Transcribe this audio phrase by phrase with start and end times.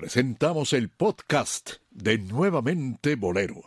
[0.00, 3.64] presentamos el podcast de Nuevamente Bolero,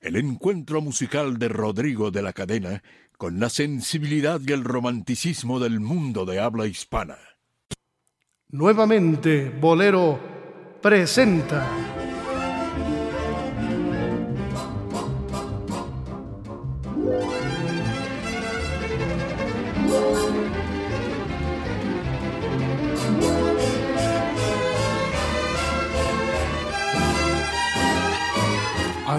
[0.00, 2.84] el encuentro musical de Rodrigo de la Cadena
[3.18, 7.18] con la sensibilidad y el romanticismo del mundo de habla hispana.
[8.50, 10.20] Nuevamente Bolero
[10.80, 11.91] presenta.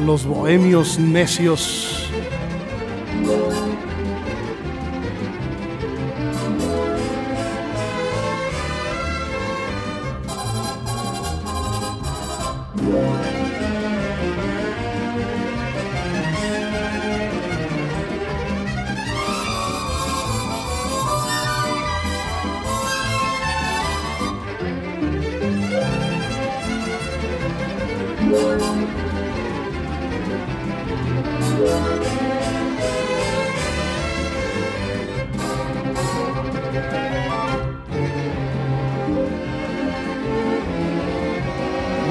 [0.06, 1.94] Los bohemios necios.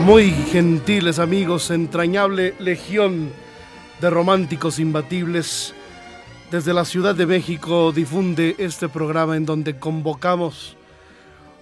[0.04, 3.30] Muy gentiles amigos, entrañable legión
[4.00, 5.74] de románticos imbatibles,
[6.50, 10.76] desde la Ciudad de México difunde este programa en donde convocamos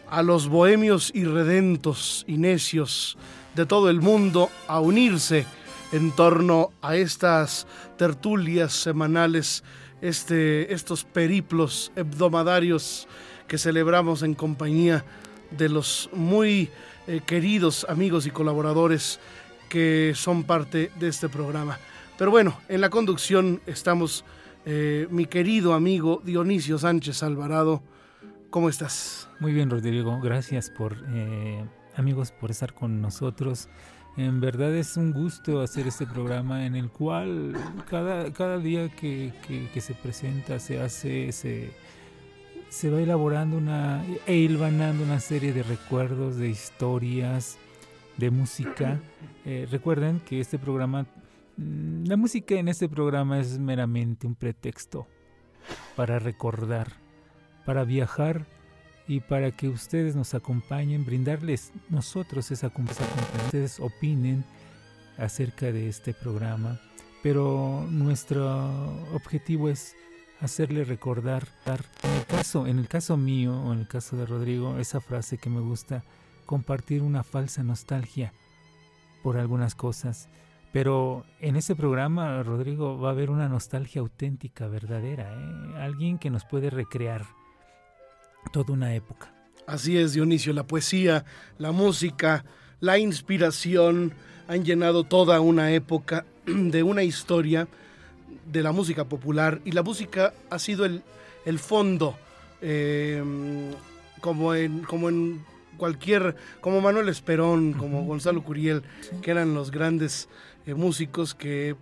[0.08, 3.16] a los bohemios irredentos y necios
[3.54, 5.46] de todo el mundo a unirse
[5.92, 9.64] en torno a estas tertulias semanales,
[10.00, 13.08] este, estos periplos hebdomadarios
[13.46, 15.04] que celebramos en compañía
[15.50, 16.70] de los muy
[17.06, 19.18] eh, queridos amigos y colaboradores
[19.68, 21.78] que son parte de este programa.
[22.16, 24.24] Pero bueno, en la conducción estamos
[24.66, 27.82] eh, mi querido amigo Dionisio Sánchez Alvarado.
[28.50, 29.28] ¿Cómo estás?
[29.38, 30.20] Muy bien, Rodrigo.
[30.20, 31.64] Gracias por, eh,
[31.96, 33.68] amigos, por estar con nosotros.
[34.16, 37.54] En verdad es un gusto hacer este programa en el cual
[37.88, 39.32] cada, cada día que,
[39.72, 41.70] que se presenta se hace, se,
[42.70, 47.58] se va elaborando una e hilvanando una serie de recuerdos, de historias,
[48.16, 49.00] de música.
[49.44, 51.06] Eh, recuerden que este programa,
[51.56, 55.08] mm, la música en este programa es meramente un pretexto
[55.96, 56.92] para recordar,
[57.66, 58.46] para viajar
[59.10, 63.04] y para que ustedes nos acompañen, brindarles nosotros esa compañía,
[63.44, 64.44] ustedes opinen
[65.18, 66.78] acerca de este programa.
[67.20, 68.46] Pero nuestro
[69.12, 69.96] objetivo es
[70.40, 71.48] hacerle recordar.
[72.04, 75.38] En el caso, en el caso mío o en el caso de Rodrigo, esa frase
[75.38, 76.04] que me gusta,
[76.46, 78.32] compartir una falsa nostalgia
[79.24, 80.28] por algunas cosas.
[80.72, 85.82] Pero en ese programa, Rodrigo, va a haber una nostalgia auténtica, verdadera, ¿eh?
[85.82, 87.39] alguien que nos puede recrear
[88.52, 89.32] toda una época.
[89.66, 91.24] Así es, Dionisio, la poesía,
[91.58, 92.44] la música,
[92.80, 94.12] la inspiración
[94.48, 97.68] han llenado toda una época de una historia
[98.50, 99.60] de la música popular.
[99.64, 101.02] Y la música ha sido el,
[101.44, 102.16] el fondo,
[102.60, 103.22] eh,
[104.20, 105.44] como, en, como en
[105.76, 108.82] cualquier, como Manuel Esperón, como Gonzalo Curiel,
[109.22, 110.28] que eran los grandes
[110.66, 111.76] eh, músicos que,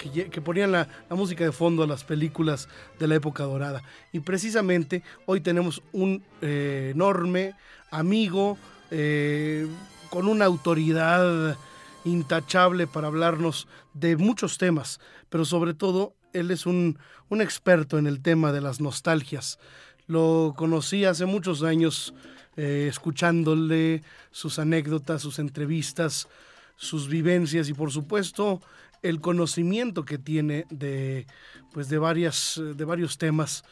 [0.00, 2.68] que, ponían la, música de fondo a las películas
[2.98, 3.82] de la época dorada.
[4.12, 7.54] Y precisamente hoy tenemos un eh, enorme
[7.90, 8.58] amigo
[10.10, 11.56] con una autoridad
[12.04, 16.98] intachable para hablarnos de muchos temas, pero sobre todo él es un,
[17.30, 19.58] experto en el tema de las nostalgias.
[20.06, 22.14] Lo conocí hace muchos años
[22.56, 26.28] eh, escuchándole sus anécdotas, sus entrevistas,
[26.76, 28.60] sus vivencias y por supuesto
[29.02, 31.26] el conocimiento que tiene de,
[31.72, 33.64] pues de, varias, de varios temas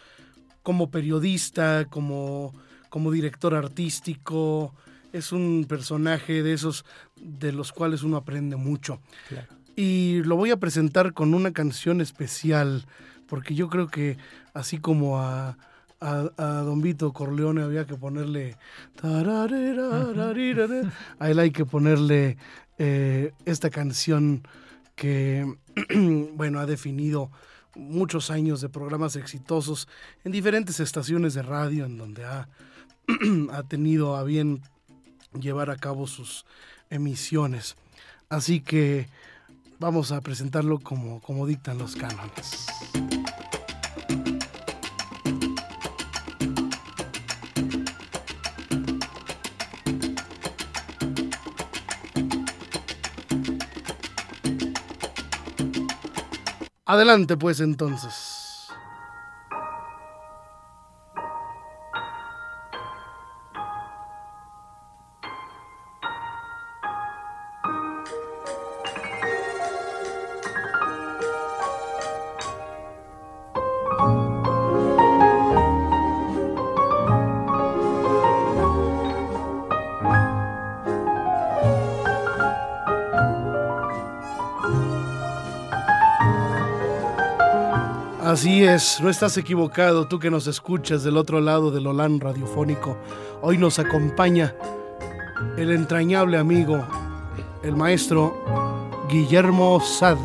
[0.63, 2.55] como periodista, como,
[2.89, 4.75] como director artístico,
[5.13, 6.85] es un personaje de esos
[7.17, 9.01] de los cuales uno aprende mucho.
[9.77, 12.87] Y lo voy a presentar con una canción especial,
[13.29, 14.17] porque yo creo que
[14.55, 15.57] así como a,
[16.01, 18.57] Don Vito Corleone había que ponerle...
[21.19, 22.37] A él hay que ponerle
[22.79, 24.43] eh, esta canción
[24.99, 25.57] que,
[26.35, 27.31] bueno, ha definido
[27.75, 29.89] muchos años de programas exitosos
[30.25, 32.49] en diferentes estaciones de radio en donde ha,
[33.53, 34.61] ha tenido a bien
[35.41, 36.45] llevar a cabo sus
[36.91, 37.77] emisiones.
[38.29, 39.09] Así que
[39.79, 42.67] vamos a presentarlo como, como dictan los cánones.
[56.89, 58.28] Adelante pues entonces.
[88.39, 92.97] Así es, no estás equivocado, tú que nos escuchas del otro lado del Olan radiofónico.
[93.43, 94.55] Hoy nos acompaña
[95.57, 96.87] el entrañable amigo,
[97.65, 98.41] el maestro
[99.11, 100.19] Guillermo Sad.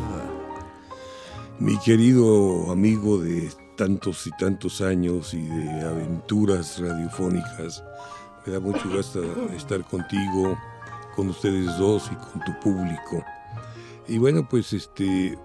[1.58, 7.82] Mi querido amigo de tantos y tantos años y de aventuras radiofónicas,
[8.46, 9.24] me da mucho gusto
[9.56, 10.56] estar contigo,
[11.16, 13.24] con ustedes dos y con tu público.
[14.06, 15.36] Y bueno, pues este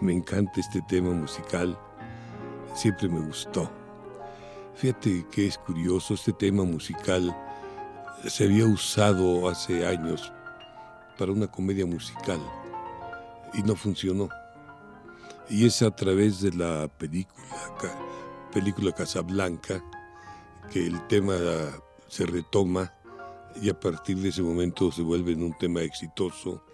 [0.00, 1.76] me encanta este tema musical
[2.74, 3.70] siempre me gustó.
[4.74, 7.34] Fíjate que es curioso, este tema musical
[8.26, 10.32] se había usado hace años
[11.18, 12.40] para una comedia musical
[13.52, 14.28] y no funcionó.
[15.48, 17.46] Y es a través de la película,
[18.52, 19.82] película Casablanca
[20.72, 21.34] que el tema
[22.08, 22.92] se retoma
[23.60, 26.64] y a partir de ese momento se vuelve un tema exitoso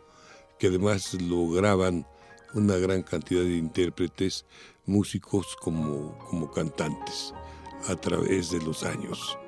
[0.59, 2.07] que además lo graban
[2.55, 4.45] una gran cantidad de intérpretes
[4.91, 7.33] músicos como, como cantantes
[7.89, 9.39] a través de los años.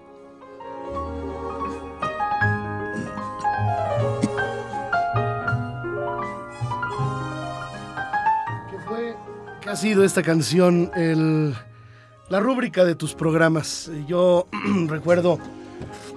[8.70, 9.16] ¿Qué fue,
[9.60, 11.54] qué ha sido esta canción, el,
[12.28, 13.90] la rúbrica de tus programas?
[14.06, 14.46] Yo
[14.86, 15.40] recuerdo,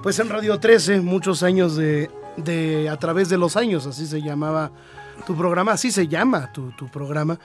[0.03, 4.21] pues en Radio 13, muchos años de, de A través de los años, así se
[4.21, 4.71] llamaba
[5.25, 7.39] tu programa, así se llama tu, tu programa.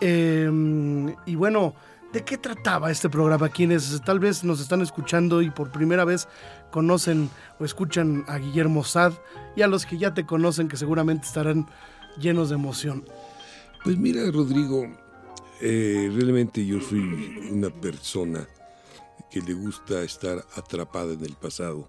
[0.00, 1.74] Em, y bueno,
[2.12, 3.48] ¿de qué trataba este programa?
[3.48, 6.28] Quienes tal vez nos están escuchando y por primera vez
[6.70, 9.12] conocen o escuchan a Guillermo Sad
[9.56, 11.66] y a los que ya te conocen que seguramente estarán
[12.18, 13.04] llenos de emoción.
[13.84, 14.86] Pues mira, Rodrigo,
[15.60, 18.46] eh, realmente yo soy una persona
[19.30, 21.88] que le gusta estar atrapada en el pasado,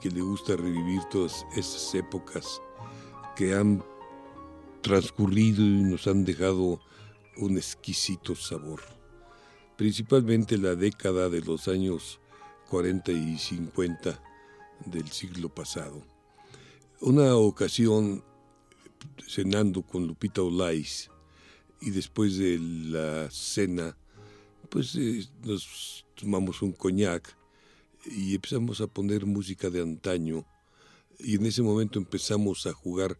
[0.00, 2.60] que le gusta revivir todas esas épocas
[3.34, 3.82] que han
[4.82, 6.80] transcurrido y nos han dejado
[7.36, 8.80] un exquisito sabor.
[9.76, 12.20] Principalmente la década de los años
[12.68, 14.22] 40 y 50
[14.86, 16.04] del siglo pasado.
[17.00, 18.22] Una ocasión
[19.28, 21.10] cenando con Lupita Olais
[21.80, 23.96] y después de la cena
[24.68, 27.36] pues eh, nos tomamos un coñac
[28.06, 30.46] y empezamos a poner música de antaño
[31.18, 33.18] y en ese momento empezamos a jugar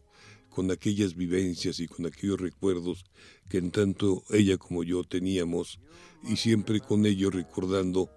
[0.55, 3.05] con aquellas vivencias y con aquellos recuerdos
[3.49, 5.81] que en tanto ella como yo teníamos
[6.25, 8.11] y siempre con ello recordando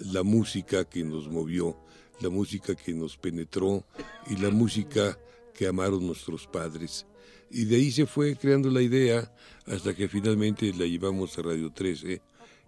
[0.00, 1.76] la música que nos movió,
[2.20, 3.84] la música que nos penetró
[4.30, 5.18] y la música
[5.54, 7.06] que amaron nuestros padres.
[7.50, 9.30] Y de ahí se fue creando la idea
[9.66, 12.22] hasta que finalmente la llevamos a Radio 13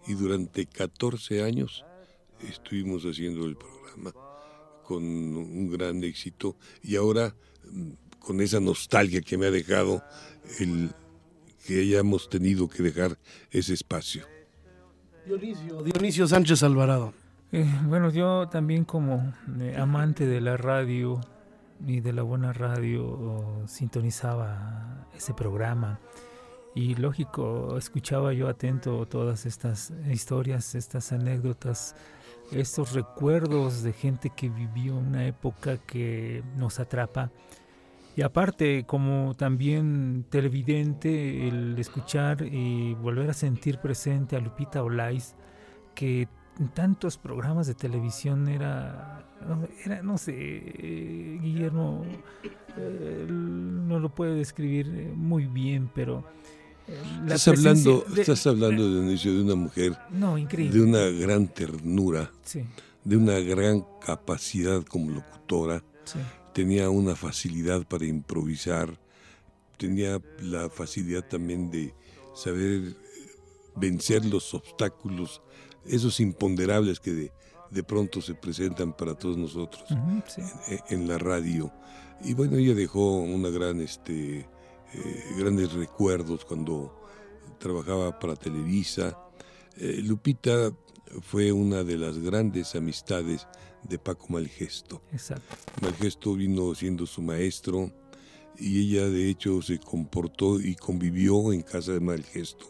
[0.07, 1.85] y durante 14 años
[2.47, 4.13] estuvimos haciendo el programa
[4.85, 7.35] con un gran éxito y ahora
[7.71, 10.03] mm, con esa nostalgia que me ha dejado
[10.59, 10.91] el
[11.67, 13.19] que hayamos tenido que dejar
[13.51, 14.25] ese espacio.
[15.27, 17.15] Dionisio, Dionisio Sánchez Alvarado.
[17.53, 21.21] Eh, bueno, yo también como eh, amante de la radio
[21.87, 26.01] y de la buena radio sintonizaba ese programa
[26.75, 31.95] y lógico, escuchaba yo atento todas estas historias, estas anécdotas,
[32.51, 37.31] estos recuerdos de gente que vivió una época que nos atrapa
[38.17, 45.35] y aparte, como también televidente, el escuchar y volver a sentir presente a Lupita Olais,
[45.97, 46.29] que
[46.61, 49.27] en tantos programas de televisión era,
[49.85, 50.33] era no sé,
[51.43, 52.05] Guillermo
[52.77, 56.25] eh, no lo puede describir eh, muy bien, pero...
[56.87, 62.31] Eh, estás hablando, de, estás hablando de, de una mujer no, de una gran ternura,
[63.03, 66.21] de una gran capacidad como locutora, sí
[66.55, 68.99] tenía una facilidad para improvisar,
[69.77, 71.93] tenía la facilidad también de
[72.35, 72.97] saber
[73.77, 75.43] vencer los obstáculos,
[75.85, 77.33] esos imponderables que
[77.71, 79.85] de, pronto se presentan para todos nosotros
[80.89, 81.73] en, la radio.
[82.23, 84.47] Y bueno, ella dejó una gran, este, eh,
[85.37, 86.95] grandes recuerdos cuando
[87.59, 89.19] trabajaba para Televisa.
[89.77, 90.71] Eh, Lupita
[91.23, 93.47] fue una de las grandes amistades
[93.83, 95.03] de Paco Malgesto.
[95.13, 95.57] Exacto.
[95.83, 97.93] Malgesto vino siendo su maestro
[98.59, 102.67] y ella de hecho se comportó y convivió en casa de Malgesto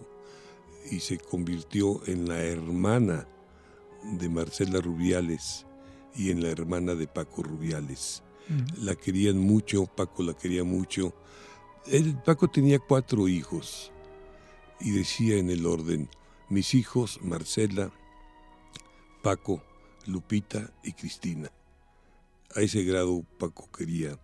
[0.91, 3.27] y se convirtió en la hermana
[4.19, 5.67] de Marcela Rubiales
[6.15, 8.23] y en la hermana de Paco Rubiales.
[8.79, 11.15] La querían mucho, Paco la quería mucho.
[11.87, 13.91] El, Paco tenía cuatro hijos
[14.81, 16.11] y decía en el orden,
[16.51, 17.91] mis hijos, Marcela,
[19.25, 19.63] Paco,
[20.07, 21.51] Lupita y Cristina.
[22.55, 24.19] A ese grado Paco quería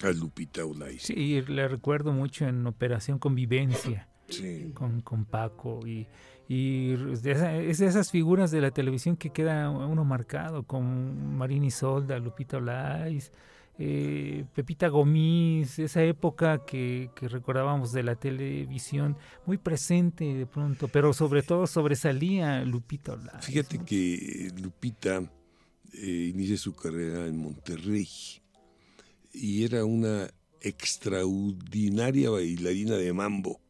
[0.00, 1.00] a Lupita Olay.
[1.00, 4.08] Sí, le recuerdo mucho en Operación Convivencia.
[4.74, 6.06] con, con, Paco y,
[6.48, 12.16] y es de esas figuras de la televisión que queda uno marcado, con Marini Solda,
[12.20, 13.32] Lupita Olais,
[13.78, 21.12] eh, Pepita Gomis, esa época que, recordábamos de la televisión, muy presente de pronto, pero
[21.12, 23.16] sobre todo sobresalía Lupita.
[23.40, 25.22] Fíjate que Lupita
[25.94, 28.08] eh, inicia su carrera en Monterrey
[29.32, 30.28] y era una
[30.60, 33.60] extraordinaria bailarina de mambo.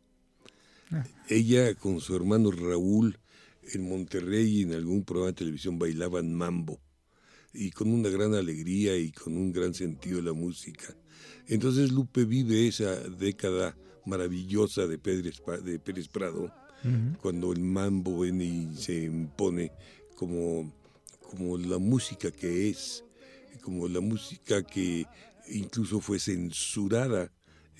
[0.91, 1.05] Ah.
[1.29, 3.19] Ella con su hermano Raúl
[3.73, 6.81] en Monterrey y en algún programa de televisión bailaban mambo
[7.53, 10.97] y con una gran alegría y con un gran sentido de la música.
[11.47, 16.53] Entonces Lupe vive esa década maravillosa de Pérez, de Pérez Prado,
[17.21, 19.71] cuando el mambo viene y se impone
[20.17, 20.75] como,
[21.21, 23.05] como la música que es,
[23.61, 25.07] como la música que
[25.49, 27.31] incluso fue censurada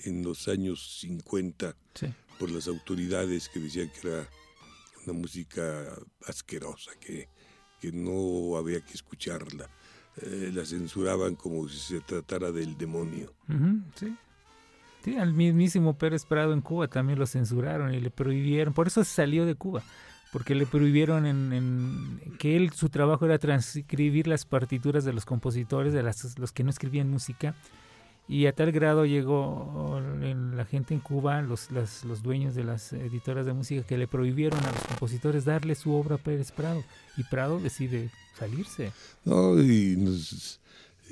[0.05, 1.77] en los años 50
[2.39, 4.29] por las autoridades que decían que era
[5.05, 7.29] una música asquerosa, que
[7.83, 9.69] que no había que escucharla.
[10.19, 13.33] Eh, la censuraban como si se tratara del demonio.
[13.97, 14.17] sí.
[15.03, 15.17] sí.
[15.17, 19.47] al mismísimo Pérez Prado en Cuba también lo censuraron y le prohibieron, por eso salió
[19.47, 19.83] de Cuba,
[20.33, 25.93] porque le prohibieron en, que él su trabajo era transcribir las partituras de los compositores,
[25.93, 27.57] de las, los que no escribían música,
[28.29, 30.01] y a tal grado llegó
[30.55, 34.63] la gente en Cuba, los, los dueños de las editoras de música, que le prohibieron
[34.65, 36.85] a los compositores darle su obra a Pérez Prado.
[37.17, 38.93] Y Prado decide salirse.
[39.25, 39.99] No, y,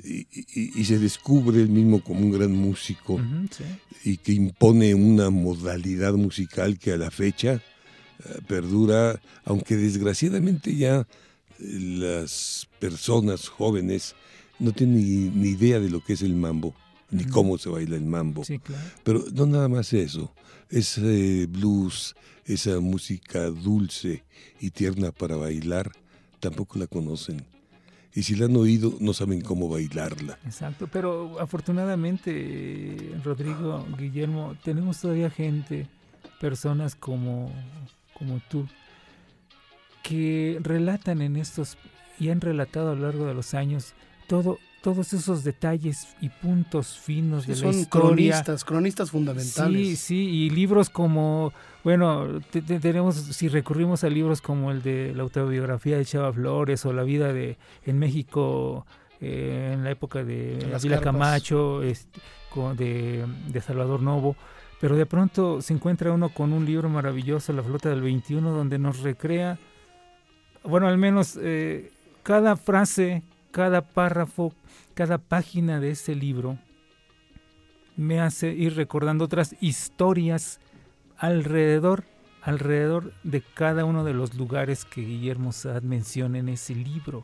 [0.03, 3.19] y, se descubre él mismo como un gran músico
[4.03, 7.61] y que impone una modalidad musical que a la fecha eh,
[8.47, 11.05] perdura, aunque desgraciadamente ya
[11.59, 14.15] las personas jóvenes
[14.57, 16.73] no tienen ni idea de lo que es el mambo
[17.11, 18.43] ni cómo se baila el mambo.
[19.03, 20.33] Pero no nada más eso,
[20.69, 22.15] ese blues,
[22.45, 24.23] esa música dulce
[24.59, 25.91] y tierna para bailar,
[26.39, 27.45] tampoco la conocen.
[28.13, 30.37] Y si la han oído, no saben cómo bailarla.
[30.45, 35.87] Exacto, pero afortunadamente, Rodrigo, Guillermo, tenemos todavía gente,
[36.39, 37.53] personas como,
[38.13, 38.67] como tú,
[40.03, 41.77] que relatan en estos,
[42.19, 43.93] y han relatado a lo largo de los años,
[44.27, 47.89] todo todos esos detalles y puntos finos de la historia.
[47.89, 49.87] Cronistas, cronistas fundamentales.
[49.87, 55.23] Sí, sí, y libros como, bueno, tenemos, si recurrimos a libros como el de la
[55.23, 58.85] autobiografía de Chava Flores o la vida de en México
[59.19, 62.19] eh, en la época de Vila Camacho, este,
[62.75, 64.35] de, de Salvador Novo,
[64.79, 68.79] pero de pronto se encuentra uno con un libro maravilloso, La Flota del 21, donde
[68.79, 69.59] nos recrea,
[70.63, 71.91] bueno, al menos eh,
[72.23, 73.21] cada frase,
[73.51, 74.53] cada párrafo,
[74.93, 76.57] cada página de ese libro
[77.95, 80.59] me hace ir recordando otras historias
[81.17, 82.03] alrededor,
[82.41, 87.23] alrededor de cada uno de los lugares que Guillermo Sad menciona en ese libro.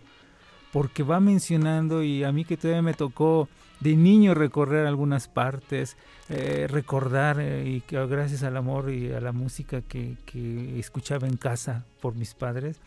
[0.72, 3.48] Porque va mencionando, y a mí que todavía me tocó
[3.80, 5.98] de niño recorrer algunas partes,
[6.30, 11.28] eh, recordar, eh, y que gracias al amor y a la música que, que escuchaba
[11.28, 12.80] en casa por mis padres,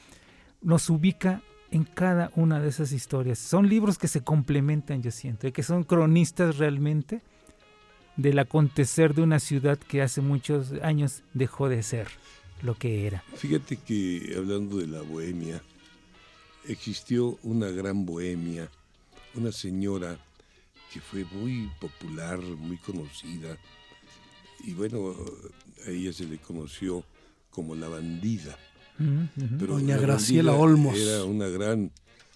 [0.63, 3.39] nos ubica en cada una de esas historias.
[3.39, 7.23] Son libros que se complementan, yo siento, que son cronistas realmente
[8.17, 12.09] del acontecer de una ciudad que hace muchos años dejó de ser
[12.63, 13.25] lo que era.
[13.37, 15.63] Fíjate que hablando de la bohemia,
[16.69, 18.69] existió una gran bohemia,
[19.35, 20.19] una señora
[20.93, 23.57] que fue muy popular, muy conocida,
[24.63, 25.15] y bueno,
[25.87, 27.05] a ella se le conoció
[27.51, 28.59] como la bandida
[29.01, 30.97] Doña Graciela Olmos.
[30.99, 31.91] Era una gran,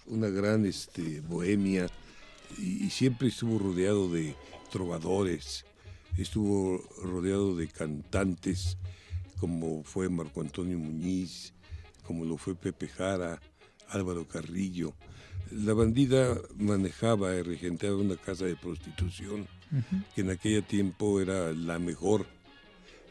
[0.07, 1.87] una gran este, bohemia
[2.57, 4.35] y, siempre estuvo rodeado de
[4.71, 5.65] trovadores,
[6.17, 8.77] estuvo rodeado de cantantes
[9.39, 11.53] como fue Marco Antonio Muñiz,
[12.03, 13.39] como lo fue Pepe Jara,
[13.89, 14.93] Álvaro Carrillo.
[15.51, 19.47] La bandida manejaba y regentaba una casa de prostitución
[20.15, 22.25] que en aquel tiempo era la mejor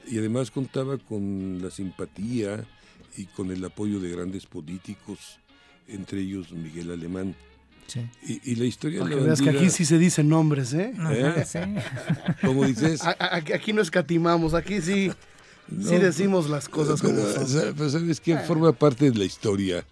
[0.07, 2.67] y además contaba con la simpatía
[3.16, 5.38] y con el apoyo de grandes políticos,
[5.88, 7.35] entre ellos Miguel Alemán.
[7.87, 8.00] Sí.
[8.23, 10.94] Y, la historia de la que aquí sí se dicen nombres, ¿eh?
[11.11, 11.44] ¿Eh?
[11.47, 11.59] Sí.
[12.47, 13.02] ¿Cómo dices?
[13.04, 15.12] aquí no escatimamos, aquí sí,
[15.68, 17.75] sí decimos las cosas como son.
[17.76, 19.85] Pero sabes que forma parte de la historia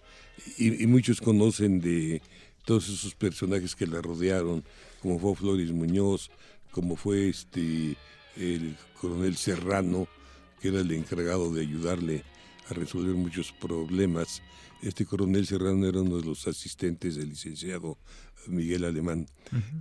[0.57, 2.21] y, muchos conocen de
[2.65, 4.63] todos esos personajes que la rodearon,
[5.01, 6.31] como fue Flores Muñoz,
[6.71, 7.95] como fue este
[8.35, 10.07] el coronel Serrano,
[10.59, 12.23] que era el encargado de ayudarle
[12.69, 14.41] a resolver muchos problemas.
[14.81, 17.97] Este coronel Serrano era uno de los asistentes del licenciado
[18.47, 19.27] Miguel Alemán.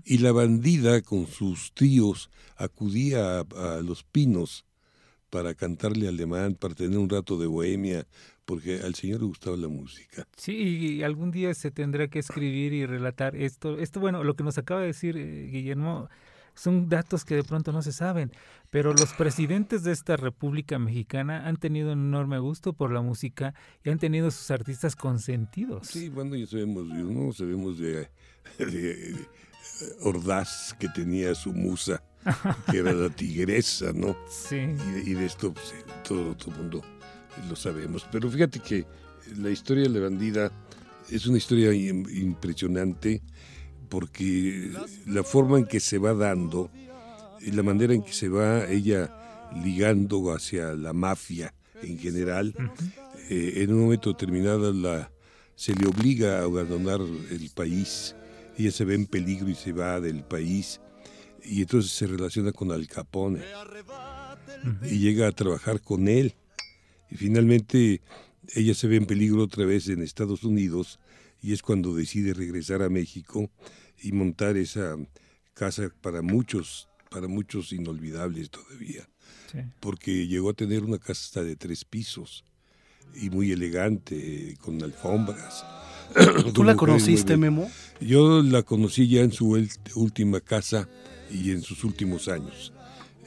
[0.04, 4.64] Y la bandida con sus tíos acudía a, Los Pinos
[5.30, 8.06] para cantarle alemán, para tener un rato de bohemia,
[8.44, 10.26] porque al señor le gustaba la música.
[10.36, 13.78] Sí, y algún día se tendrá que escribir y relatar esto.
[13.78, 16.10] Esto, bueno, lo que nos acaba de decir eh, Guillermo
[16.54, 18.32] son datos que de pronto no se saben,
[18.70, 23.54] pero los presidentes de esta República Mexicana han tenido un enorme gusto por la música
[23.84, 25.88] y han tenido sus artistas consentidos.
[25.88, 27.32] Sí, bueno, ya sabemos, ¿no?
[27.32, 28.08] Sabemos de,
[30.00, 32.02] Ordaz, que tenía su musa,
[32.70, 34.16] que era la tigresa, ¿no?
[34.30, 34.56] Sí.
[35.04, 35.74] Y, de esto pues,
[36.06, 36.82] todo, todo el mundo
[37.48, 38.06] lo sabemos.
[38.10, 38.86] Pero fíjate que
[39.36, 40.50] la historia de la bandida
[41.10, 43.22] es una historia impresionante
[43.92, 44.70] porque
[45.04, 46.70] la forma en que se va dando
[47.42, 52.54] y la manera en que se va ella ligando hacia la mafia en general,
[53.28, 55.12] eh, en un momento determinado la,
[55.56, 58.16] se le obliga a abandonar el país,
[58.56, 60.80] ella se ve en peligro y se va del país
[61.44, 63.42] y entonces se relaciona con Al Capone
[64.84, 66.34] y llega a trabajar con él.
[67.10, 68.00] Y finalmente
[68.54, 70.98] ella se ve en peligro otra vez en Estados Unidos
[71.42, 73.50] y es cuando decide regresar a México
[74.00, 74.96] y montar esa
[75.54, 79.08] casa para muchos, para muchos inolvidables todavía.
[79.80, 82.44] Porque llegó a tener una casa hasta de tres pisos
[83.14, 85.66] y muy elegante, con alfombras.
[86.54, 87.70] ¿Tú la conociste, Memo?
[88.00, 89.58] Yo la conocí ya en su
[89.94, 90.88] última casa
[91.30, 92.72] y en sus últimos años.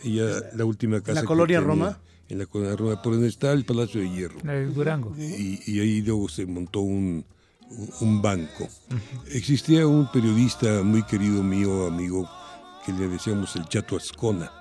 [0.04, 1.12] Ella, la última casa.
[1.20, 2.00] ¿En la colonia Roma?
[2.28, 4.40] En la colonia Roma, por donde está el Palacio de Hierro.
[4.50, 5.16] En Durango.
[5.18, 7.24] Y, y ahí luego se montó un,
[8.02, 8.68] un banco.
[9.32, 12.30] Existía un periodista muy querido mío, amigo,
[12.86, 14.52] que le decíamos el Chato Ascona.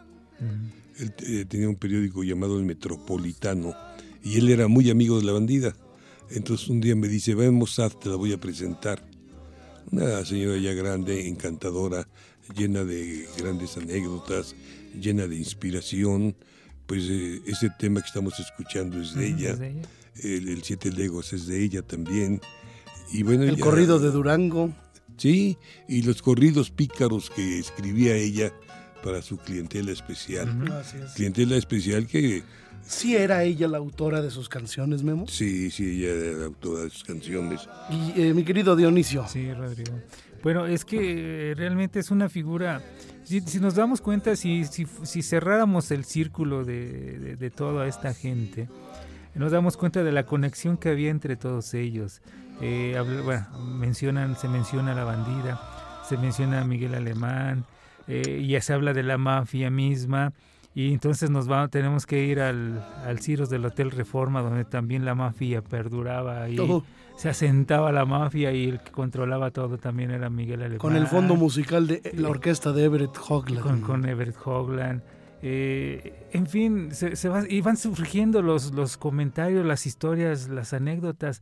[0.99, 3.75] Él eh, tenía un periódico llamado El Metropolitano
[4.23, 5.75] y él era muy amigo de la bandida.
[6.31, 9.05] Entonces un día me dice, vamos a te la voy a presentar.
[9.91, 12.09] Una señora ya grande, encantadora,
[12.57, 14.55] llena de grandes anécdotas,
[14.99, 16.37] llena de inspiración.
[16.87, 19.59] Pues eh, ese tema que estamos escuchando es de ella.
[20.23, 22.41] El, el Siete Legos es de ella también
[23.13, 24.73] el corrido de Durango.
[25.17, 28.53] Sí, y los corridos pícaros que escribía ella
[29.03, 30.49] para su clientela especial.
[31.15, 32.43] Clientela especial que...
[32.83, 35.27] ¿Sí era ella la autora de sus canciones, Memo?
[35.27, 37.69] Sí, sí, ella era la autora de sus canciones.
[37.91, 39.27] Y eh, mi querido Dionisio.
[39.27, 39.93] Sí, Rodrigo.
[40.43, 42.83] Bueno, es que eh, realmente es una figura...
[43.25, 48.69] Si, nos damos cuenta, si, si, cerráramos el círculo de, de toda esta gente,
[49.35, 52.21] nos damos cuenta de la conexión que había entre todos ellos.
[52.61, 55.61] Eh, bueno, mencionan, se menciona la bandida,
[56.09, 57.65] se menciona a Miguel Alemán,
[58.07, 60.33] eh, ya se habla de la mafia misma.
[60.77, 65.05] Y entonces nos va, tenemos que ir al, al Ciros del Hotel Reforma, donde también
[65.05, 66.59] la mafia perduraba y
[67.17, 70.79] se asentaba la mafia y el que controlaba todo también era Miguel Alemán.
[70.79, 73.83] Con el fondo musical de la orquesta de Everett Hogland.
[73.83, 75.03] Con, Everett Hogland.
[75.43, 80.73] Eh, en fin, se, se va, y van surgiendo los, los comentarios, las historias, las
[80.73, 81.41] anécdotas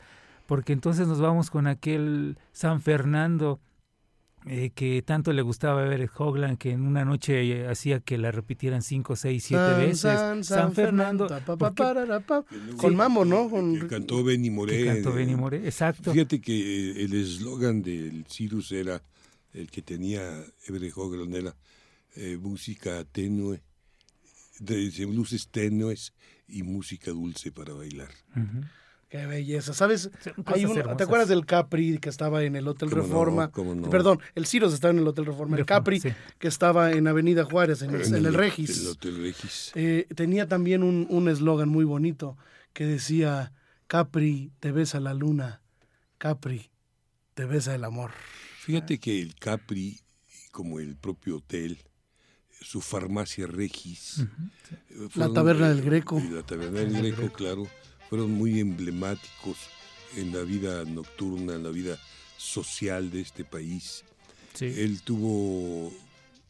[0.52, 3.58] porque entonces nos vamos con aquel San Fernando
[4.44, 8.18] eh, que tanto le gustaba a Everett Hogland, que en una noche eh, hacía que
[8.18, 10.46] la repitieran cinco, seis, siete veces.
[10.46, 11.26] San, Fernando.
[12.76, 13.48] con Mamo, ¿no?
[13.80, 14.84] Que cantó Benny Moré.
[14.84, 16.12] cantó Benny Moré, exacto.
[16.12, 19.02] Fíjate que eh, el eslogan del Cirus era,
[19.54, 20.20] el que tenía
[20.66, 21.56] Everett Hogland era
[22.40, 23.62] música tenue,
[24.60, 26.12] de, luces tenues
[26.46, 28.10] y música dulce para bailar.
[29.12, 29.74] Qué belleza.
[29.74, 30.08] ¿Sabes?
[30.24, 33.52] ¿Te acuerdas del Capri que estaba en el Hotel Reforma?
[33.90, 35.58] Perdón, el Ciros estaba en el Hotel Reforma.
[35.58, 36.00] El Capri
[36.38, 38.80] que estaba en Avenida Juárez, en, el, Regis.
[38.80, 39.72] El Hotel Regis.
[39.74, 42.38] Eh, tenía también un eslogan muy bonito
[42.72, 43.52] que decía,
[43.86, 45.60] Capri, te besa la luna.
[46.16, 46.70] Capri,
[47.34, 48.12] te besa el amor.
[48.60, 50.00] Fíjate que el Capri,
[50.52, 51.76] como el propio hotel,
[52.62, 54.24] su farmacia Regis.
[55.16, 56.18] la taberna del Greco.
[56.30, 57.68] La taberna del Greco, claro
[58.12, 59.56] fueron muy emblemáticos
[60.18, 61.98] en la vida nocturna, en la vida
[62.36, 64.04] social de este país.
[64.60, 65.90] Él tuvo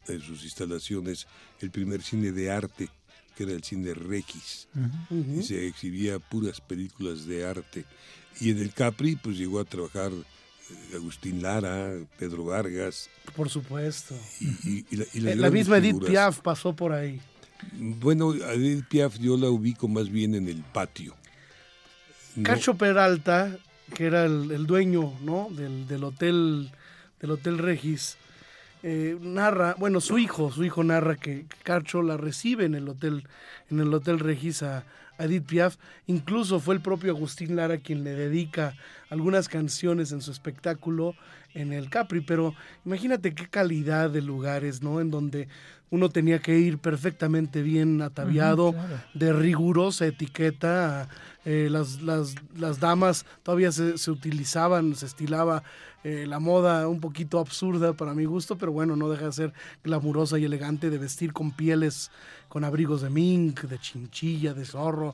[0.09, 1.25] en sus instalaciones
[1.61, 2.89] el primer cine de arte,
[3.37, 4.67] que era el cine Regis,
[5.09, 7.85] y se exhibía puras películas de arte.
[8.41, 13.09] Y en el Capri, pues llegó a trabajar eh, Agustín Lara, Pedro Vargas.
[13.37, 14.15] Por supuesto.
[14.65, 14.83] Y,
[15.21, 17.21] la, la misma Edith Piaf pasó por ahí.
[17.71, 21.15] Bueno, Edith Piaf yo la ubico más bien en el patio.
[22.41, 23.57] Cacho Peralta,
[23.93, 25.49] que era el, dueño ¿no?
[25.51, 26.71] del, hotel
[27.21, 28.17] del Hotel Regis,
[28.81, 33.27] eh, narra, bueno, su hijo, su hijo narra que Cacho la recibe en el hotel,
[33.69, 34.83] en el Hotel Regis a,
[35.19, 35.77] Edith Piaf.
[36.07, 38.75] Incluso fue el propio Agustín Lara quien le dedica
[39.09, 41.15] algunas canciones en su espectáculo
[41.53, 44.99] en el Capri, pero imagínate qué calidad de lugares, ¿no?
[44.99, 45.47] En donde
[45.93, 48.73] uno tenía que ir perfectamente bien ataviado,
[49.13, 51.07] de rigurosa etiqueta.
[51.45, 55.61] Eh, las, las, las, damas todavía se, se utilizaban, se estilaba
[56.03, 59.53] eh, la moda un poquito absurda para mi gusto, pero bueno, no deja de ser
[59.83, 62.09] glamurosa y elegante de vestir con pieles,
[62.49, 65.13] con abrigos de mink, de chinchilla, de zorro,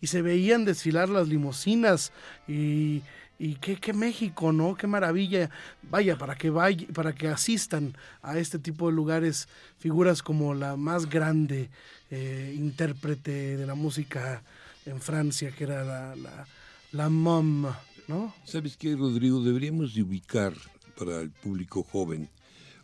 [0.00, 2.12] y se veían desfilar las limusinas
[2.46, 3.02] y
[3.40, 4.74] y qué, qué, México, ¿no?
[4.74, 5.48] Qué maravilla.
[5.90, 9.48] Vaya, para que vaya, para que asistan a este tipo de lugares
[9.78, 11.70] figuras como la más grande
[12.10, 14.42] eh, intérprete de la música
[14.84, 16.46] en Francia, que era la, la,
[16.92, 17.64] la MOM,
[18.08, 18.34] ¿no?
[18.44, 19.42] ¿Sabes qué, Rodrigo?
[19.42, 20.52] Deberíamos de ubicar
[20.98, 22.28] para el público joven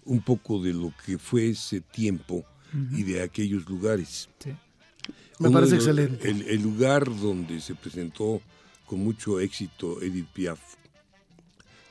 [0.07, 2.47] un poco de lo que fue ese tiempo
[2.93, 4.29] y de aquellos lugares.
[4.39, 4.55] Sí.
[5.39, 6.29] Me parece excelente.
[6.29, 8.41] El, el lugar donde se presentó
[8.87, 10.61] con mucho éxito Edith Piaf.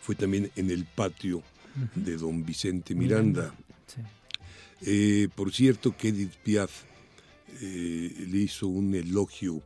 [0.01, 1.43] Fue también en el patio
[1.93, 3.53] de don Vicente Miranda.
[4.81, 6.83] Eh, por cierto que Edith Piaf
[7.61, 9.61] eh, le hizo un elogio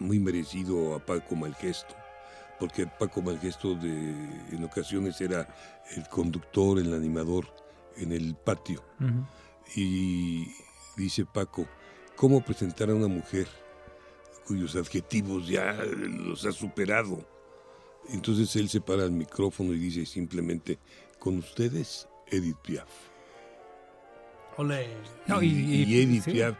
[0.00, 1.94] muy merecido a Paco Malgesto,
[2.58, 4.10] porque Paco Malgesto de,
[4.50, 5.48] en ocasiones era
[5.96, 7.46] el conductor, el animador
[7.96, 8.82] en el patio.
[9.76, 10.46] Y
[10.96, 11.66] dice Paco,
[12.16, 13.46] ¿cómo presentar a una mujer
[14.46, 17.24] cuyos adjetivos ya los ha superado.
[18.10, 20.78] Entonces él se para el micrófono y dice simplemente,
[21.18, 22.88] con ustedes, Edith Piaf.
[24.56, 24.88] Olé.
[25.40, 26.56] y, Edith Piaf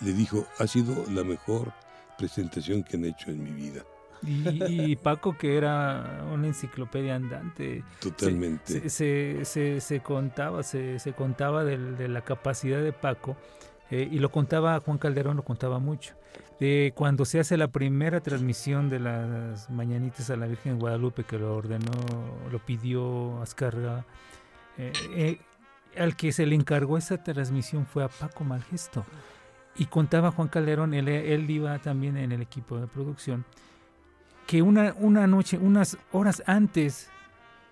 [0.00, 1.72] le dijo, ha sido la mejor
[2.16, 3.84] presentación que han hecho en mi vida.
[4.26, 7.84] Y, Paco, que era una enciclopedia andante.
[8.00, 8.88] Totalmente.
[8.88, 13.36] Se, se, se, contaba, se, contaba de, la capacidad de Paco,
[13.90, 16.14] eh, y lo contaba Juan Calderón, lo contaba mucho
[16.60, 21.24] de cuando se hace la primera transmisión de las mañanitas a la Virgen de Guadalupe
[21.24, 21.90] que lo ordenó,
[22.50, 24.04] lo pidió Azcarra,
[24.78, 25.40] eh, eh,
[25.96, 29.04] al que se le encargó esa transmisión fue a Paco Malgesto.
[29.76, 33.44] Y contaba Juan Calderón, él, él iba también en el equipo de producción,
[34.46, 37.10] que una, una noche, unas horas antes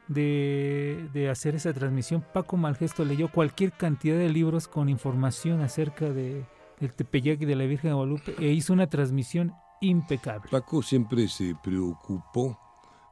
[0.09, 6.11] de, de, hacer esa transmisión, Paco Malgesto leyó cualquier cantidad de libros con información acerca
[6.11, 6.45] de,
[6.81, 10.51] el Tepeyac de la Virgen de Guadalupe e hizo una transmisión impecable.
[10.51, 12.59] Paco siempre se preocupó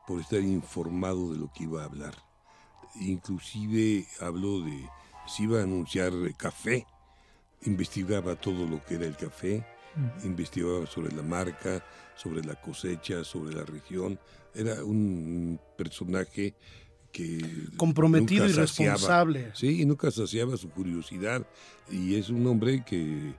[0.07, 2.15] por estar informado de lo que iba a hablar.
[3.01, 4.89] Inclusive habló de
[5.27, 6.87] si iba a anunciar café,
[7.63, 9.65] investigaba todo lo que era el café,
[10.25, 11.85] investigaba sobre la marca,
[12.17, 14.19] sobre la cosecha, sobre la región.
[14.55, 16.55] Era un personaje
[17.13, 17.41] que
[17.77, 19.51] comprometido y responsable.
[19.55, 21.47] Sí, y nunca saciaba su curiosidad
[21.91, 23.35] y es un hombre que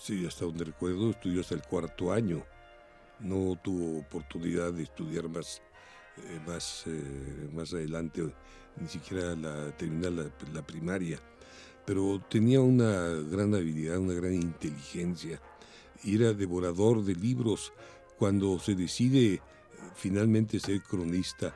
[0.00, 2.44] Sí, hasta donde recuerdo estudió hasta el cuarto año.
[3.20, 5.62] No tuvo oportunidad de estudiar más,
[6.16, 8.22] eh, más, eh, más adelante,
[8.80, 10.12] ni siquiera la, terminar
[10.52, 11.20] la, primaria.
[11.86, 15.40] Pero tenía una gran habilidad, una gran inteligencia.
[16.02, 17.72] Y era devorador de libros.
[18.18, 19.40] Cuando se decide
[19.94, 21.54] finalmente ser cronista,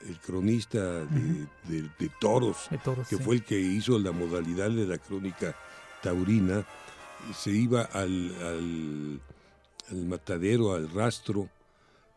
[0.00, 2.68] el cronista de, toros,
[3.08, 5.56] que fue el que hizo la modalidad de la crónica
[6.02, 6.66] taurina,
[7.34, 9.20] se iba al,
[9.90, 11.48] matadero, al rastro,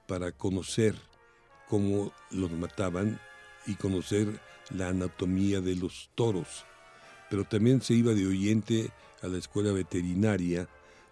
[0.07, 0.95] para conocer
[1.69, 3.19] cómo los mataban
[3.65, 6.65] y conocer la anatomía de los toros.
[7.29, 8.89] Pero también se iba de oyente
[9.21, 10.67] a la escuela veterinaria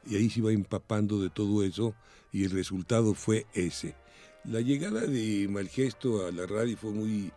[0.06, 1.94] y ahí se iba empapando de todo eso
[2.32, 3.96] y el resultado fue ese.
[4.48, 7.32] La llegada de Malgesto a la radio fue muy,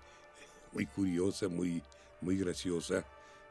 [0.72, 1.82] muy curiosa, muy,
[2.20, 3.04] muy graciosa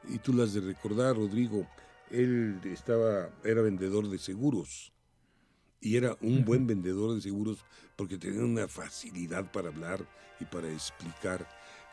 [0.08, 1.68] y tú las de recordar, Rodrigo
[2.12, 4.92] él estaba, era vendedor de seguros
[5.82, 7.60] y era un buen vendedor de seguros
[7.96, 10.06] porque tenía una facilidad para hablar
[10.40, 11.48] y para explicar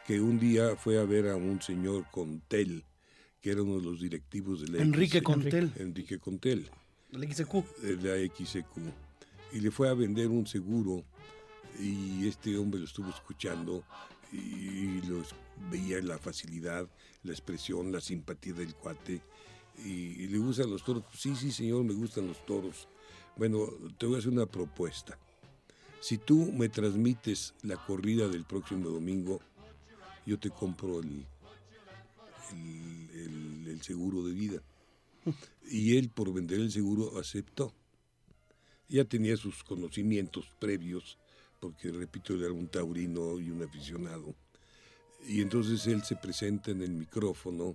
[0.06, 2.84] que un día fue a ver a un señor Contel,
[3.40, 5.72] que era uno de los directivos de la Enrique Contel.
[5.76, 6.70] Enrique Contel.
[7.10, 7.54] La XQ.
[8.02, 8.78] La XQ.
[9.52, 11.04] Y le fue a vender un seguro
[11.78, 13.84] y este hombre lo estuvo escuchando
[14.32, 15.34] y los,
[15.70, 16.88] veía la facilidad,
[17.22, 19.22] la expresión, la simpatía del cuate
[19.78, 21.04] y, le gustan los toros.
[21.16, 22.88] Sí, sí, señor, me gustan los toros.
[23.36, 25.18] Bueno, te voy a hacer una propuesta.
[26.00, 29.40] Si tú me transmites la corrida del próximo domingo,
[30.26, 31.26] yo te compro el,
[32.52, 34.62] el, seguro de vida.
[35.68, 37.72] Y él, por vender el seguro, aceptó.
[38.88, 41.18] Ya tenía sus conocimientos previos,
[41.64, 44.34] porque, repito, era un taurino y un aficionado.
[45.26, 47.72] Y entonces él se presenta en el micrófono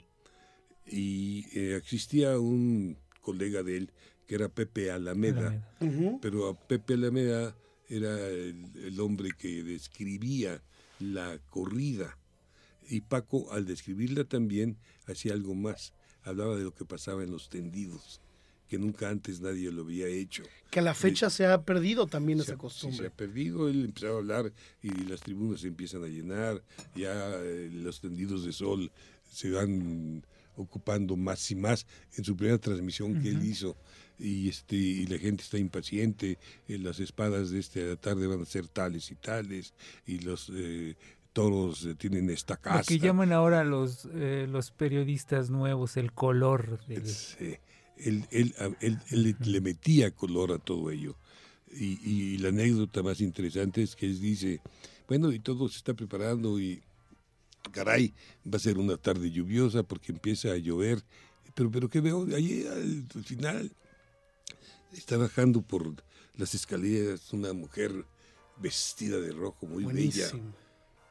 [0.85, 3.91] y eh, existía un colega de él
[4.27, 5.67] que era Pepe Alameda,
[6.21, 7.55] pero Pepe Alameda
[7.87, 10.61] era el, hombre que describía
[10.99, 12.15] la corrida.
[12.87, 15.93] Y Paco, al describirla también, hacía algo más.
[16.21, 18.21] Hablaba de lo que pasaba en los tendidos,
[18.69, 20.43] que nunca antes nadie lo había hecho.
[20.69, 22.97] Que a la fecha se ha perdido también esa costumbre.
[22.97, 24.53] sí, se ha perdido, él empezaba a hablar
[24.83, 26.61] y las tribunas se empiezan a llenar,
[26.95, 28.91] ya eh, los tendidos de sol
[29.29, 30.23] se van
[30.55, 31.85] ocupando más y más
[32.17, 33.75] en su primera transmisión que él hizo
[34.19, 38.45] y este y la gente está impaciente, eh, las espadas de esta tarde van a
[38.45, 39.73] ser tales y tales
[40.05, 40.95] y los eh,
[41.31, 42.83] toros eh, tienen esta Lo casa.
[42.87, 46.85] que llaman ahora los, eh, los periodistas nuevos, el color.
[46.87, 47.55] del- Sí,
[47.99, 51.15] él, él- él- él le, metía color a todo ello.
[51.71, 54.59] Y, y la anécdota más interesante es que él dice,
[55.07, 56.81] bueno, y todo se está preparando y
[57.71, 58.13] caray,
[58.51, 61.03] va a ser una tarde lluviosa porque empieza a llover.
[61.55, 62.25] Pero, pero ¿qué veo?
[62.35, 63.71] Ahí al, al final
[64.93, 65.93] está bajando por
[66.35, 68.05] las escaleras una mujer
[68.57, 70.27] vestida de rojo, muy bella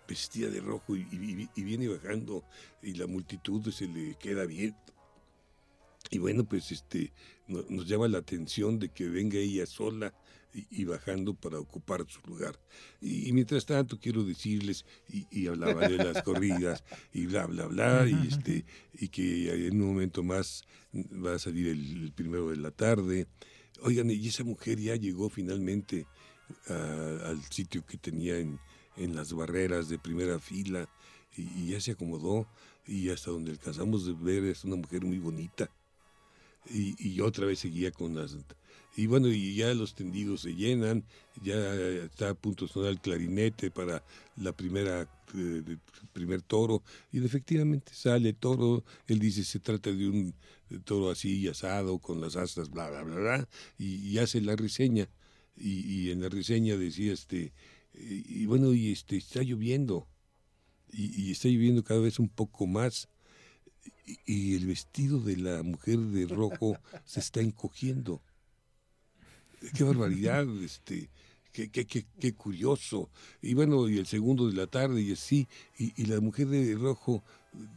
[0.08, 2.42] vestida de rojo y, y- y viene bajando
[2.82, 4.74] y la multitud se le queda bien.
[6.10, 7.12] Y bueno, pues este
[7.46, 10.14] no- nos llama la atención de que venga ella sola
[10.70, 12.58] y, bajando para ocupar su lugar.
[13.00, 18.08] Y, mientras tanto quiero decirles, y, y hablaba de las corridas y bla, bla, bla,
[18.08, 22.56] y, este, y que en un momento más va a salir el, el primero de
[22.56, 23.26] la tarde.
[23.82, 26.06] Oigan, y esa mujer ya llegó finalmente
[26.68, 28.58] al sitio que tenía en,
[28.96, 30.88] en las barreras de primera fila
[31.36, 32.48] y ya se acomodó
[32.86, 35.70] y hasta donde alcanzamos de ver es una mujer muy bonita
[36.70, 38.36] y, y otra vez seguía con las
[38.96, 41.04] y bueno y ya los tendidos se llenan
[41.42, 44.04] ya está a punto de sonar el clarinete para
[44.36, 45.02] la primera
[45.34, 45.78] eh, de-
[46.12, 50.34] primer toro y efectivamente sale toro él dice se trata de un
[50.84, 55.08] toro así asado con las astas bla bla bla, bla y, y hace la reseña
[55.56, 57.52] y, y en la reseña decía este
[57.94, 60.08] y, y bueno y este está lloviendo
[60.90, 63.08] y está lloviendo cada vez un poco más
[64.26, 68.22] y, el vestido de la mujer de rojo se está encogiendo
[69.76, 71.10] qué barbaridad este
[71.50, 73.10] Qué, qué, qué, qué curioso.
[73.42, 76.74] Y bueno, y el segundo de la tarde y así, y, y la mujer de
[76.74, 77.24] rojo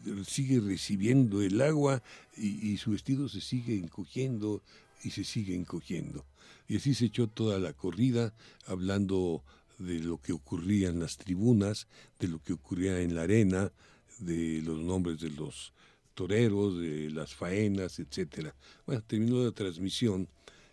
[0.06, 2.04] eh, sigue recibiendo el agua
[2.38, 4.62] y, y su vestido se sigue encogiendo
[5.04, 6.26] y se sigue encogiendo.
[6.68, 8.34] Y así se echó toda la corrida
[8.68, 9.44] hablando
[9.80, 11.88] de lo que ocurría en las tribunas,
[12.20, 13.72] de lo que ocurría en la arena,
[14.20, 15.74] de los nombres de los
[16.14, 16.76] toreros,
[17.14, 18.56] las faenas, etcétera.
[18.86, 20.28] Bueno, terminó la transmisión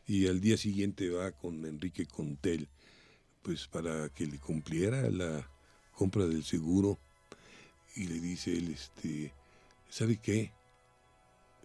[0.06, 2.68] y al día siguiente va con Enrique Contel,
[3.42, 5.48] pues para que le cumpliera la
[5.92, 6.98] compra del seguro
[7.96, 9.32] y le dice él, este,
[9.88, 10.52] ¿sabe qué?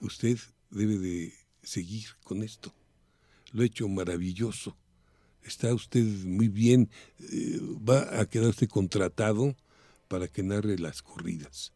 [0.01, 0.37] Usted
[0.71, 2.73] debe de seguir con esto.
[3.51, 4.75] Lo ha hecho maravilloso.
[5.43, 6.89] Está usted muy bien.
[7.19, 9.55] eh, va a quedar usted contratado
[10.07, 11.73] para que narre las corridas.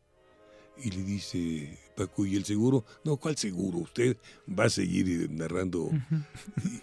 [0.83, 2.85] Y le dice Paco, ¿y el seguro?
[3.03, 3.79] No, ¿cuál seguro?
[3.79, 5.89] Usted va a seguir narrando.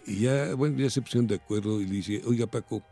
[0.06, 2.82] y, y ya, bueno, ya se pusieron de acuerdo y le dice, oiga Paco,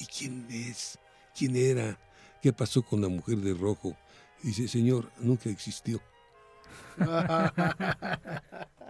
[0.00, 0.98] ¿y quién es?
[1.36, 1.98] ¿Quién era?
[2.42, 3.96] ¿Qué pasó con la mujer de rojo?
[4.42, 6.00] Dice, señor, nunca existió.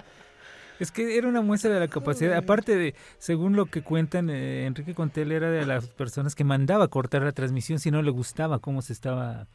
[0.81, 2.35] Es que era una muestra de la capacidad.
[2.39, 6.89] Aparte de, según lo que cuentan, eh, Enrique Contel era de las personas que mandaba
[6.89, 9.47] cortar la transmisión si no le gustaba cómo se estaba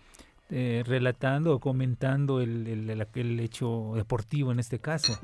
[0.51, 5.19] eh, relatando o comentando el, el- hecho deportivo en este caso.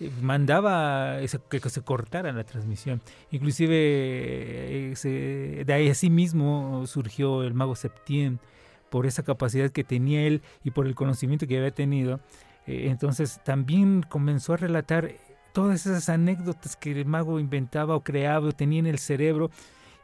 [0.00, 1.18] Eh, mandaba
[1.50, 3.02] que, se cortara la transmisión.
[3.30, 3.74] Inclusive
[4.94, 8.38] eh, de ahí así mismo surgió el mago Septién
[8.90, 12.20] por esa capacidad que tenía él y por el conocimiento que había tenido.
[12.66, 15.12] Eh, entonces también comenzó a relatar
[15.52, 19.50] todas esas anécdotas que el mago inventaba o creaba o tenía en el cerebro.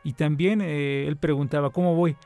[0.05, 2.17] Y también él preguntaba, ¿cómo voy?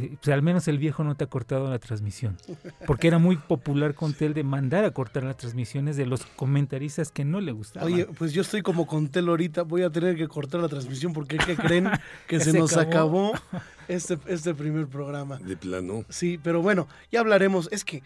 [0.00, 2.36] Eh, pues al menos el viejo no te ha cortado la transmisión.
[2.86, 7.10] Porque era muy popular con Tel de mandar a cortar las transmisiones de los comentaristas
[7.10, 7.92] que no le gustaban.
[7.92, 11.12] Oye, pues yo estoy como con Tel ahorita, voy a tener que cortar la transmisión
[11.12, 11.90] porque ¿qué creen?
[12.26, 13.34] Que se nos acabó.
[13.34, 15.38] acabó este, este primer programa.
[15.38, 16.04] De plano.
[16.08, 17.68] Sí, pero bueno, ya hablaremos.
[17.72, 18.02] Es que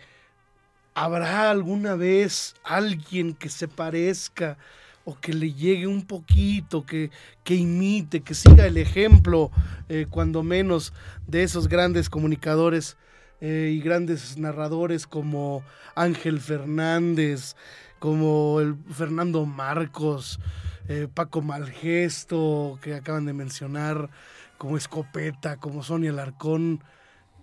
[0.95, 4.57] habrá alguna vez alguien que se parezca
[5.05, 7.11] o que le llegue un poquito, que,
[7.43, 9.51] que imite, que siga el ejemplo,
[9.89, 10.93] eh, cuando menos,
[11.27, 12.97] de esos grandes comunicadores
[13.41, 15.63] eh, y grandes narradores como
[15.95, 17.57] Ángel Fernández,
[17.99, 20.41] como el Fernando Marcos,
[20.89, 24.11] eh, Paco Malgesto, que acaban de mencionar,
[24.59, 26.83] como Escopeta, como Sonia Larcón.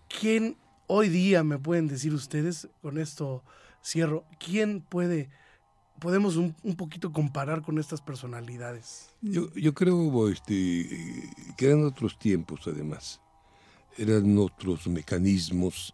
[0.08, 3.43] ¿Quién hoy día me pueden decir ustedes, con esto
[3.84, 5.30] cierro, quién puede,
[6.02, 9.10] podemos un, un poquito comparar con estas personalidades?
[9.22, 10.50] Yo, yo creo este,
[11.56, 13.22] que eran otros tiempos, además.
[13.98, 15.94] Eran otros mecanismos.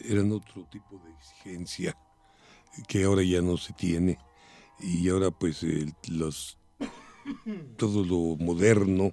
[0.00, 1.96] eran otro tipo de exigencia
[2.86, 4.18] que ahora ya no se tiene
[4.78, 5.64] y ahora pues
[6.08, 6.56] los
[7.76, 9.12] todo lo moderno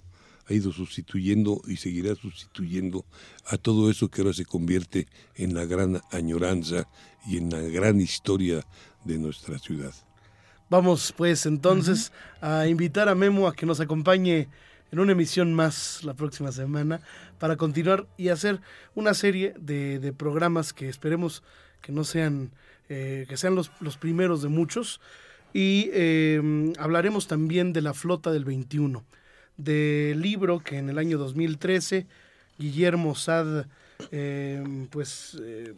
[0.49, 3.05] ha ido sustituyendo y seguirá sustituyendo
[3.45, 6.87] a todo eso que ahora se convierte en la gran añoranza
[7.25, 8.65] y en la gran historia
[9.03, 9.93] de nuestra ciudad.
[10.69, 14.47] Vamos pues entonces a invitar a Memo a que nos acompañe
[14.91, 17.01] en una emisión más la próxima semana
[17.39, 18.59] para continuar y hacer
[18.95, 21.43] una serie de, programas que esperemos
[21.81, 22.51] que no sean,
[22.89, 24.99] eh, que sean los, los, primeros de muchos.
[25.53, 29.03] Y eh, hablaremos también de la flota del 21
[29.57, 32.05] del libro que en el año 2013
[32.57, 33.65] Guillermo Sad
[34.11, 35.73] eh, pues eh,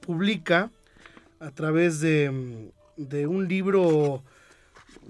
[0.00, 0.70] publica
[1.40, 2.70] a través de,
[3.08, 4.22] de, un libro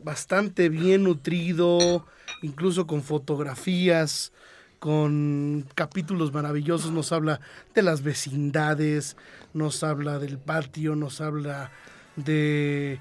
[0.02, 2.07] bastante bien nutrido,
[2.42, 4.33] incluso con fotografías,
[4.78, 7.40] con capítulos maravillosos, nos habla
[7.74, 9.16] de las vecindades,
[9.55, 11.70] nos habla del patio, nos habla
[12.16, 13.00] de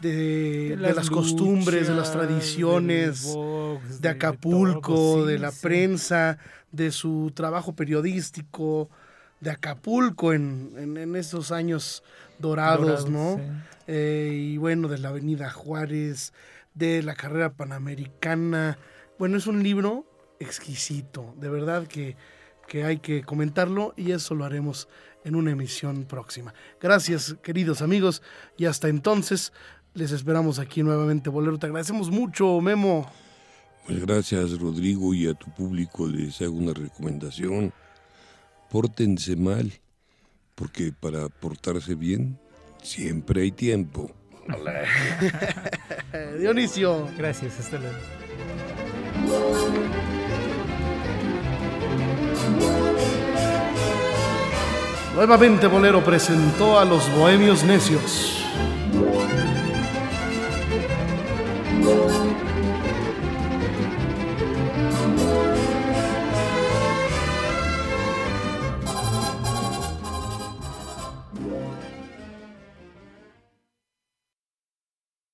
[0.00, 3.36] de, las, costumbres, de las tradiciones,
[4.00, 6.38] de, Acapulco, de, la prensa,
[6.72, 8.88] de su trabajo periodístico,
[9.40, 12.02] de Acapulco en, en, esos años
[12.38, 13.40] dorados, ¿no?
[13.86, 16.32] Eh, y bueno, de la Avenida Juárez,
[16.74, 18.78] de la carrera panamericana.
[19.18, 20.06] Bueno, es un libro
[20.38, 22.16] exquisito, de verdad que,
[22.68, 24.88] que hay que comentarlo y eso lo haremos
[25.24, 26.54] en una emisión próxima.
[26.80, 28.22] Gracias, queridos amigos,
[28.56, 29.52] y hasta entonces
[29.94, 31.58] les esperamos aquí nuevamente, Bolero.
[31.58, 33.10] Te agradecemos mucho, Memo.
[33.86, 37.72] Pues gracias, Rodrigo, y a tu público les hago una recomendación.
[38.70, 39.72] Pórtense mal,
[40.54, 42.38] porque para portarse bien
[42.82, 44.10] siempre hay tiempo.
[46.38, 47.08] Dionisio.
[47.16, 47.98] Gracias, hasta luego.
[55.14, 58.40] Nuevamente Bolero presentó a los Bohemios Necios.
[61.82, 62.19] Thank you.